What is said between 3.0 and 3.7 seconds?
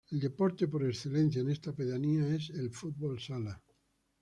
sala.